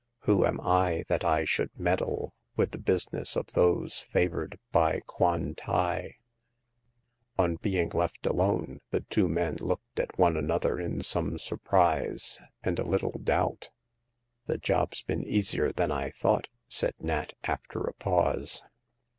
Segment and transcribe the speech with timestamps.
[0.21, 5.53] Who am I that I should meddle with the business of those favored by Kwan
[5.53, 6.15] tai?"
[7.37, 12.79] On being left alone, the two men looked at one another in some surprise and
[12.79, 13.69] a little doubt.
[14.47, 18.63] The job's been easier than I thought,'' said Nat, after a pause.